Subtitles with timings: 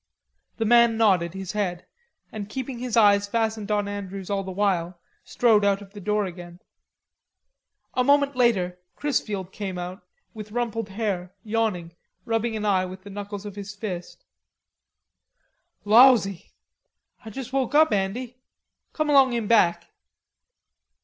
[0.57, 1.85] The man nodded his head,
[2.31, 6.25] and keeping his eyes fastened on Andrews all the while, strode out of the door
[6.25, 6.59] again.
[7.93, 10.01] A moment later, Chrisfield came out,
[10.33, 11.93] with rumpled hair, yawning,
[12.25, 14.25] rubbing an eye with the knuckles of one fist.
[15.85, 16.51] "Lawsie,
[17.23, 18.39] Ah juss woke up, Andy.
[18.93, 19.85] Come along in back."